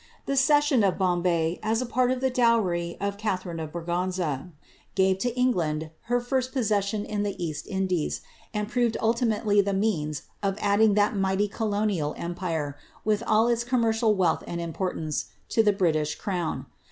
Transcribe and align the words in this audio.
The 0.25 0.35
cession 0.35 0.83
of 0.83 0.97
Bombay, 0.97 1.59
as 1.61 1.79
a 1.79 1.85
part 1.85 2.09
of 2.09 2.21
the 2.21 2.31
downr 2.31 2.73
of 2.99 3.19
Catharine 3.19 3.59
of 3.59 3.71
Braganza, 3.71 4.49
gave 4.95 5.19
to 5.19 5.35
England 5.39 5.91
her 6.05 6.19
first 6.19 6.51
possession 6.51 7.05
in 7.05 7.21
the 7.21 7.35
Eist 7.35 7.67
Indies, 7.67 8.21
and 8.51 8.67
proved 8.67 8.97
ultimately 8.99 9.61
the 9.61 9.75
means 9.75 10.23
of 10.41 10.57
adding 10.59 10.95
that 10.95 11.15
mighty 11.15 11.47
colonial 11.47 12.15
empire, 12.17 12.75
with 13.05 13.21
all 13.27 13.47
its 13.47 13.63
commercial 13.63 14.15
wealth 14.15 14.43
and 14.47 14.59
importance, 14.59 15.25
to 15.49 15.61
the 15.61 15.71
Britisli 15.71 16.17
crown. 16.17 16.65